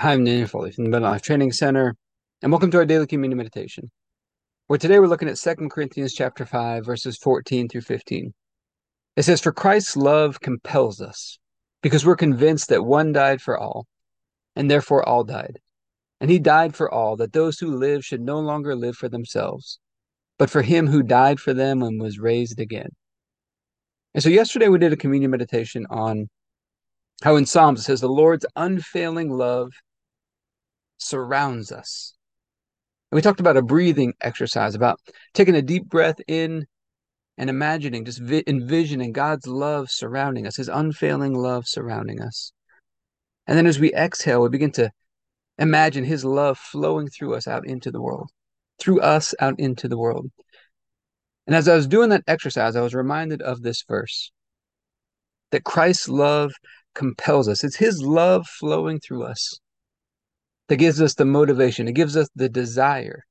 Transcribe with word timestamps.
Hi, 0.00 0.14
I'm 0.14 0.24
Daniel 0.24 0.48
Foley 0.48 0.72
from 0.72 0.84
the 0.84 0.90
Better 0.90 1.04
Life 1.04 1.20
Training 1.20 1.52
Center, 1.52 1.94
and 2.40 2.50
welcome 2.50 2.70
to 2.70 2.78
our 2.78 2.86
daily 2.86 3.06
communion 3.06 3.36
meditation. 3.36 3.90
Where 4.66 4.78
today 4.78 4.98
we're 4.98 5.08
looking 5.08 5.28
at 5.28 5.36
2 5.36 5.68
Corinthians 5.68 6.14
chapter 6.14 6.46
5, 6.46 6.86
verses 6.86 7.18
14 7.18 7.68
through 7.68 7.82
15. 7.82 8.32
It 9.18 9.22
says, 9.24 9.42
For 9.42 9.52
Christ's 9.52 9.98
love 9.98 10.40
compels 10.40 11.02
us, 11.02 11.38
because 11.82 12.06
we're 12.06 12.16
convinced 12.16 12.70
that 12.70 12.82
one 12.82 13.12
died 13.12 13.42
for 13.42 13.58
all, 13.58 13.86
and 14.56 14.70
therefore 14.70 15.06
all 15.06 15.22
died. 15.22 15.58
And 16.18 16.30
he 16.30 16.38
died 16.38 16.74
for 16.74 16.90
all, 16.90 17.16
that 17.16 17.34
those 17.34 17.58
who 17.58 17.76
live 17.76 18.02
should 18.02 18.22
no 18.22 18.40
longer 18.40 18.74
live 18.74 18.96
for 18.96 19.10
themselves, 19.10 19.80
but 20.38 20.48
for 20.48 20.62
him 20.62 20.86
who 20.86 21.02
died 21.02 21.38
for 21.38 21.52
them 21.52 21.82
and 21.82 22.00
was 22.00 22.18
raised 22.18 22.58
again. 22.58 22.88
And 24.14 24.22
so 24.22 24.30
yesterday 24.30 24.68
we 24.68 24.78
did 24.78 24.94
a 24.94 24.96
communion 24.96 25.30
meditation 25.30 25.84
on 25.90 26.30
how 27.22 27.36
in 27.36 27.44
Psalms 27.44 27.80
it 27.80 27.82
says, 27.82 28.00
The 28.00 28.08
Lord's 28.08 28.46
unfailing 28.56 29.28
love 29.28 29.74
surrounds 31.00 31.72
us. 31.72 32.14
And 33.10 33.16
we 33.16 33.22
talked 33.22 33.40
about 33.40 33.56
a 33.56 33.62
breathing 33.62 34.14
exercise, 34.20 34.74
about 34.74 35.00
taking 35.34 35.56
a 35.56 35.62
deep 35.62 35.88
breath 35.88 36.20
in 36.28 36.66
and 37.36 37.50
imagining, 37.50 38.04
just 38.04 38.20
vi- 38.20 38.44
envisioning 38.46 39.12
God's 39.12 39.46
love 39.46 39.90
surrounding 39.90 40.46
us, 40.46 40.56
his 40.56 40.68
unfailing 40.68 41.34
love 41.34 41.66
surrounding 41.66 42.20
us. 42.20 42.52
And 43.46 43.58
then 43.58 43.66
as 43.66 43.80
we 43.80 43.92
exhale, 43.94 44.42
we 44.42 44.48
begin 44.48 44.72
to 44.72 44.90
imagine 45.58 46.04
his 46.04 46.24
love 46.24 46.58
flowing 46.58 47.08
through 47.08 47.34
us 47.34 47.48
out 47.48 47.66
into 47.66 47.90
the 47.90 48.00
world, 48.00 48.30
through 48.78 49.00
us 49.00 49.34
out 49.40 49.58
into 49.58 49.88
the 49.88 49.98
world. 49.98 50.30
And 51.46 51.56
as 51.56 51.66
I 51.66 51.74
was 51.74 51.88
doing 51.88 52.10
that 52.10 52.22
exercise, 52.28 52.76
I 52.76 52.80
was 52.80 52.94
reminded 52.94 53.42
of 53.42 53.62
this 53.62 53.82
verse 53.88 54.30
that 55.50 55.64
Christ's 55.64 56.08
love 56.08 56.52
compels 56.94 57.48
us. 57.48 57.64
It's 57.64 57.76
his 57.76 58.00
love 58.02 58.46
flowing 58.46 59.00
through 59.00 59.24
us 59.24 59.58
that 60.70 60.76
gives 60.76 61.02
us 61.02 61.14
the 61.14 61.24
motivation, 61.24 61.88
it 61.88 61.94
gives 61.94 62.16
us 62.16 62.28
the 62.36 62.48
desire 62.48 63.24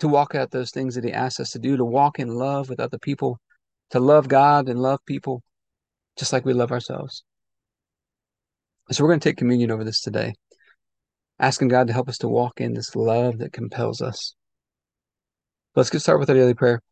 to 0.00 0.08
walk 0.08 0.34
out 0.34 0.50
those 0.50 0.72
things 0.72 0.96
that 0.96 1.04
He 1.04 1.12
asks 1.12 1.38
us 1.38 1.52
to 1.52 1.60
do, 1.60 1.76
to 1.76 1.84
walk 1.84 2.18
in 2.18 2.26
love 2.26 2.68
with 2.68 2.80
other 2.80 2.98
people, 2.98 3.38
to 3.90 4.00
love 4.00 4.26
God 4.26 4.68
and 4.68 4.82
love 4.82 4.98
people 5.06 5.44
just 6.18 6.32
like 6.32 6.44
we 6.44 6.54
love 6.54 6.72
ourselves. 6.72 7.22
So 8.90 9.04
we're 9.04 9.10
going 9.10 9.20
to 9.20 9.28
take 9.28 9.36
communion 9.36 9.70
over 9.70 9.84
this 9.84 10.00
today, 10.00 10.34
asking 11.38 11.68
God 11.68 11.86
to 11.86 11.92
help 11.92 12.08
us 12.08 12.18
to 12.18 12.28
walk 12.28 12.60
in 12.60 12.74
this 12.74 12.96
love 12.96 13.38
that 13.38 13.52
compels 13.52 14.02
us. 14.02 14.34
Let's 15.76 15.90
get 15.90 16.00
started 16.00 16.18
with 16.18 16.30
our 16.30 16.36
daily 16.36 16.54
prayer, 16.54 16.82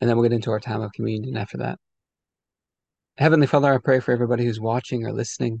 and 0.00 0.08
then 0.08 0.16
we'll 0.16 0.26
get 0.26 0.34
into 0.34 0.52
our 0.52 0.60
time 0.60 0.80
of 0.80 0.92
communion 0.94 1.36
after 1.36 1.58
that. 1.58 1.78
Heavenly 3.18 3.46
Father, 3.46 3.74
I 3.74 3.76
pray 3.76 4.00
for 4.00 4.12
everybody 4.12 4.46
who's 4.46 4.58
watching 4.58 5.04
or 5.04 5.12
listening 5.12 5.60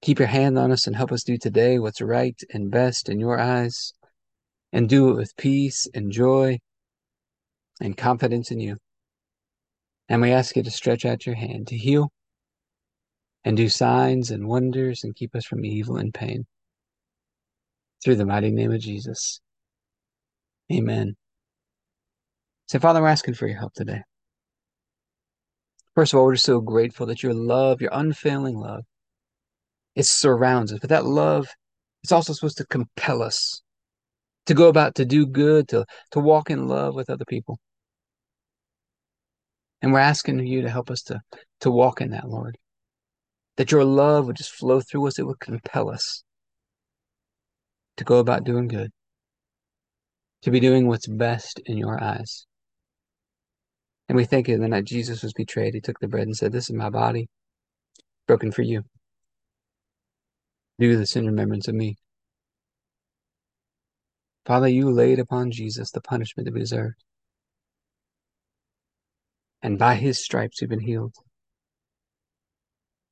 Keep 0.00 0.20
your 0.20 0.28
hand 0.28 0.58
on 0.58 0.70
us 0.70 0.86
and 0.86 0.94
help 0.94 1.10
us 1.12 1.24
do 1.24 1.36
today 1.36 1.78
what's 1.78 2.00
right 2.00 2.40
and 2.52 2.70
best 2.70 3.08
in 3.08 3.18
your 3.18 3.38
eyes, 3.38 3.92
and 4.72 4.88
do 4.88 5.10
it 5.10 5.14
with 5.14 5.36
peace 5.36 5.88
and 5.92 6.12
joy 6.12 6.58
and 7.80 7.96
confidence 7.96 8.50
in 8.50 8.60
you. 8.60 8.76
And 10.08 10.22
we 10.22 10.32
ask 10.32 10.56
you 10.56 10.62
to 10.62 10.70
stretch 10.70 11.04
out 11.04 11.26
your 11.26 11.34
hand 11.34 11.68
to 11.68 11.76
heal 11.76 12.10
and 13.44 13.56
do 13.56 13.68
signs 13.68 14.30
and 14.30 14.46
wonders 14.46 15.04
and 15.04 15.14
keep 15.14 15.34
us 15.34 15.44
from 15.44 15.64
evil 15.64 15.96
and 15.96 16.14
pain. 16.14 16.46
Through 18.04 18.16
the 18.16 18.26
mighty 18.26 18.50
name 18.50 18.72
of 18.72 18.80
Jesus. 18.80 19.40
Amen. 20.72 21.16
So, 22.66 22.78
Father, 22.78 23.00
we're 23.00 23.08
asking 23.08 23.34
for 23.34 23.46
your 23.46 23.58
help 23.58 23.72
today. 23.74 24.02
First 25.94 26.12
of 26.12 26.18
all, 26.18 26.26
we're 26.26 26.34
just 26.34 26.44
so 26.44 26.60
grateful 26.60 27.06
that 27.06 27.22
your 27.22 27.34
love, 27.34 27.80
your 27.80 27.90
unfailing 27.92 28.56
love, 28.56 28.84
it 29.98 30.06
surrounds 30.06 30.72
us. 30.72 30.78
But 30.78 30.90
that 30.90 31.04
love, 31.04 31.48
it's 32.04 32.12
also 32.12 32.32
supposed 32.32 32.58
to 32.58 32.66
compel 32.66 33.20
us 33.20 33.62
to 34.46 34.54
go 34.54 34.68
about 34.68 34.94
to 34.94 35.04
do 35.04 35.26
good, 35.26 35.68
to, 35.68 35.84
to 36.12 36.20
walk 36.20 36.50
in 36.50 36.68
love 36.68 36.94
with 36.94 37.10
other 37.10 37.24
people. 37.26 37.58
And 39.82 39.92
we're 39.92 39.98
asking 39.98 40.38
you 40.46 40.62
to 40.62 40.70
help 40.70 40.88
us 40.88 41.02
to, 41.02 41.20
to 41.60 41.70
walk 41.72 42.00
in 42.00 42.10
that, 42.10 42.28
Lord. 42.28 42.56
That 43.56 43.72
your 43.72 43.84
love 43.84 44.26
would 44.26 44.36
just 44.36 44.52
flow 44.52 44.80
through 44.80 45.08
us, 45.08 45.18
it 45.18 45.26
would 45.26 45.40
compel 45.40 45.90
us 45.90 46.22
to 47.96 48.04
go 48.04 48.18
about 48.18 48.44
doing 48.44 48.68
good, 48.68 48.90
to 50.42 50.52
be 50.52 50.60
doing 50.60 50.86
what's 50.86 51.08
best 51.08 51.60
in 51.66 51.76
your 51.76 52.00
eyes. 52.00 52.46
And 54.08 54.14
we 54.14 54.24
thank 54.24 54.46
you 54.46 54.56
the 54.58 54.68
night 54.68 54.84
Jesus 54.84 55.24
was 55.24 55.32
betrayed, 55.32 55.74
he 55.74 55.80
took 55.80 55.98
the 55.98 56.06
bread 56.06 56.28
and 56.28 56.36
said, 56.36 56.52
This 56.52 56.70
is 56.70 56.76
my 56.76 56.88
body, 56.88 57.26
broken 58.28 58.52
for 58.52 58.62
you. 58.62 58.84
Do 60.78 60.96
this 60.96 61.16
in 61.16 61.26
remembrance 61.26 61.66
of 61.66 61.74
me. 61.74 61.96
Father, 64.46 64.68
you 64.68 64.90
laid 64.90 65.18
upon 65.18 65.50
Jesus 65.50 65.90
the 65.90 66.00
punishment 66.00 66.46
that 66.46 66.54
we 66.54 66.60
deserved. 66.60 67.04
And 69.60 69.78
by 69.78 69.96
his 69.96 70.22
stripes 70.22 70.60
we've 70.60 70.70
been 70.70 70.80
healed. 70.80 71.14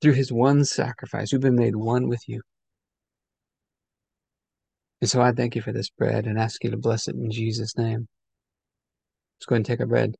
Through 0.00 0.12
his 0.12 0.32
one 0.32 0.64
sacrifice, 0.64 1.32
we've 1.32 1.40
been 1.40 1.56
made 1.56 1.76
one 1.76 2.08
with 2.08 2.28
you. 2.28 2.42
And 5.00 5.10
so 5.10 5.20
I 5.20 5.32
thank 5.32 5.56
you 5.56 5.62
for 5.62 5.72
this 5.72 5.90
bread 5.90 6.26
and 6.26 6.38
ask 6.38 6.62
you 6.62 6.70
to 6.70 6.76
bless 6.76 7.08
it 7.08 7.16
in 7.16 7.30
Jesus' 7.30 7.76
name. 7.76 8.06
Let's 9.36 9.46
go 9.46 9.56
and 9.56 9.66
take 9.66 9.80
our 9.80 9.86
bread. 9.86 10.14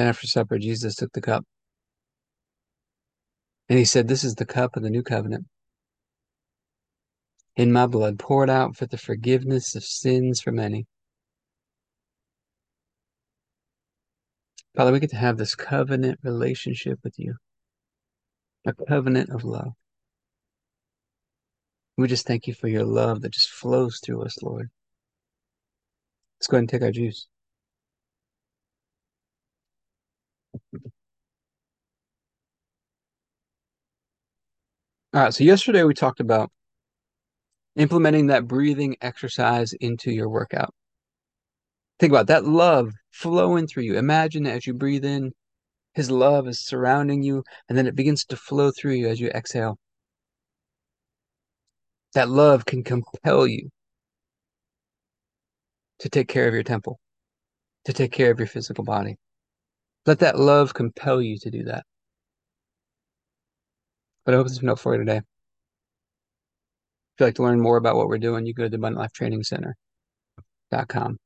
Then 0.00 0.08
after 0.08 0.26
supper, 0.26 0.58
Jesus 0.58 0.94
took 0.94 1.12
the 1.12 1.20
cup. 1.20 1.44
And 3.68 3.78
he 3.78 3.84
said, 3.84 4.08
This 4.08 4.24
is 4.24 4.34
the 4.34 4.46
cup 4.46 4.74
of 4.74 4.82
the 4.82 4.88
new 4.88 5.02
covenant 5.02 5.44
in 7.54 7.70
my 7.70 7.86
blood, 7.86 8.18
poured 8.18 8.48
out 8.48 8.76
for 8.76 8.86
the 8.86 8.96
forgiveness 8.96 9.74
of 9.74 9.84
sins 9.84 10.40
for 10.40 10.52
many. 10.52 10.86
Father, 14.74 14.90
we 14.90 15.00
get 15.00 15.10
to 15.10 15.16
have 15.16 15.36
this 15.36 15.54
covenant 15.54 16.18
relationship 16.22 16.98
with 17.04 17.18
you, 17.18 17.34
a 18.64 18.72
covenant 18.72 19.28
of 19.28 19.44
love. 19.44 19.72
We 21.98 22.08
just 22.08 22.26
thank 22.26 22.46
you 22.46 22.54
for 22.54 22.68
your 22.68 22.86
love 22.86 23.20
that 23.20 23.34
just 23.34 23.50
flows 23.50 24.00
through 24.02 24.22
us, 24.22 24.42
Lord. 24.42 24.70
Let's 26.38 26.46
go 26.46 26.56
ahead 26.56 26.62
and 26.62 26.68
take 26.70 26.80
our 26.80 26.90
juice. 26.90 27.28
All 35.12 35.20
right, 35.20 35.34
so 35.34 35.42
yesterday 35.42 35.82
we 35.82 35.92
talked 35.92 36.20
about 36.20 36.52
implementing 37.74 38.28
that 38.28 38.46
breathing 38.46 38.96
exercise 39.00 39.72
into 39.80 40.12
your 40.12 40.28
workout. 40.28 40.72
Think 41.98 42.12
about 42.12 42.28
that 42.28 42.44
love 42.44 42.92
flowing 43.10 43.66
through 43.66 43.82
you. 43.82 43.98
Imagine 43.98 44.46
as 44.46 44.68
you 44.68 44.74
breathe 44.74 45.04
in, 45.04 45.32
his 45.94 46.12
love 46.12 46.46
is 46.46 46.64
surrounding 46.64 47.24
you, 47.24 47.42
and 47.68 47.76
then 47.76 47.88
it 47.88 47.96
begins 47.96 48.24
to 48.26 48.36
flow 48.36 48.70
through 48.70 48.92
you 48.94 49.08
as 49.08 49.18
you 49.18 49.30
exhale. 49.30 49.78
That 52.14 52.28
love 52.28 52.64
can 52.64 52.84
compel 52.84 53.48
you 53.48 53.70
to 55.98 56.08
take 56.08 56.28
care 56.28 56.46
of 56.46 56.54
your 56.54 56.62
temple, 56.62 57.00
to 57.84 57.92
take 57.92 58.12
care 58.12 58.30
of 58.30 58.38
your 58.38 58.46
physical 58.46 58.84
body. 58.84 59.16
Let 60.06 60.20
that 60.20 60.38
love 60.38 60.72
compel 60.72 61.20
you 61.20 61.36
to 61.40 61.50
do 61.50 61.64
that. 61.64 61.84
But 64.24 64.34
I 64.34 64.36
hope 64.36 64.46
been 64.46 64.66
helpful 64.66 64.90
for 64.90 64.94
you 64.94 65.00
today. 65.00 65.18
If 65.18 65.24
you'd 67.18 67.26
like 67.26 67.34
to 67.36 67.42
learn 67.42 67.60
more 67.60 67.76
about 67.76 67.96
what 67.96 68.08
we're 68.08 68.18
doing, 68.18 68.46
you 68.46 68.54
go 68.54 68.64
to 68.64 68.68
the 68.68 68.76
Abundant 68.76 69.00
Life 69.00 69.12
Training 69.12 69.42
Center.com. 69.42 71.18